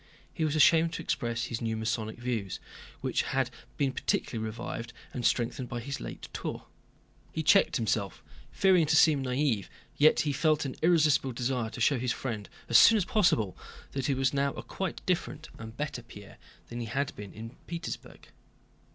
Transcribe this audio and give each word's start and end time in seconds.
He 0.33 0.43
was 0.43 0.55
ashamed 0.55 0.93
to 0.93 1.03
express 1.03 1.43
his 1.43 1.61
new 1.61 1.77
Masonic 1.77 2.17
views, 2.17 2.59
which 3.01 3.21
had 3.21 3.51
been 3.77 3.91
particularly 3.91 4.43
revived 4.43 4.93
and 5.13 5.23
strengthened 5.23 5.69
by 5.69 5.79
his 5.79 5.99
late 5.99 6.27
tour. 6.33 6.65
He 7.31 7.43
checked 7.43 7.75
himself, 7.77 8.23
fearing 8.51 8.87
to 8.87 8.95
seem 8.95 9.23
naïve, 9.23 9.67
yet 9.97 10.21
he 10.21 10.33
felt 10.33 10.65
an 10.65 10.73
irresistible 10.81 11.33
desire 11.33 11.69
to 11.69 11.79
show 11.81 11.99
his 11.99 12.13
friend 12.13 12.49
as 12.67 12.79
soon 12.79 12.97
as 12.97 13.05
possible 13.05 13.55
that 13.91 14.07
he 14.07 14.15
was 14.15 14.33
now 14.33 14.53
a 14.53 14.63
quite 14.63 15.05
different, 15.05 15.49
and 15.59 15.77
better, 15.77 16.01
Pierre 16.01 16.39
than 16.69 16.79
he 16.79 16.87
had 16.87 17.15
been 17.15 17.31
in 17.31 17.51
Petersburg. 17.67 18.29